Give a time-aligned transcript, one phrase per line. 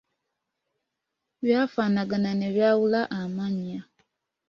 [1.43, 3.79] Byafaanagana ne byawula amannya.